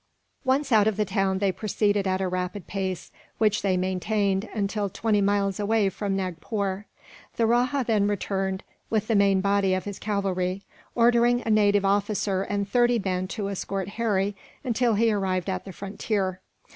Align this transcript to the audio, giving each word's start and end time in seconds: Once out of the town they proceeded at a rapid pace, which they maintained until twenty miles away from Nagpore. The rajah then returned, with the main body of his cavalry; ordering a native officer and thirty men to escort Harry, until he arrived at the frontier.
Once 0.43 0.71
out 0.71 0.87
of 0.87 0.97
the 0.97 1.05
town 1.05 1.37
they 1.37 1.51
proceeded 1.51 2.07
at 2.07 2.19
a 2.21 2.27
rapid 2.27 2.65
pace, 2.65 3.11
which 3.37 3.61
they 3.61 3.77
maintained 3.77 4.49
until 4.51 4.89
twenty 4.89 5.21
miles 5.21 5.59
away 5.59 5.89
from 5.89 6.15
Nagpore. 6.15 6.87
The 7.35 7.45
rajah 7.45 7.83
then 7.85 8.07
returned, 8.07 8.63
with 8.89 9.05
the 9.07 9.15
main 9.15 9.41
body 9.41 9.75
of 9.75 9.85
his 9.85 9.99
cavalry; 9.99 10.63
ordering 10.95 11.43
a 11.45 11.51
native 11.51 11.85
officer 11.85 12.41
and 12.41 12.67
thirty 12.67 12.97
men 12.97 13.27
to 13.27 13.49
escort 13.49 13.89
Harry, 13.89 14.35
until 14.63 14.95
he 14.95 15.11
arrived 15.13 15.51
at 15.51 15.65
the 15.65 15.71
frontier. 15.71 16.41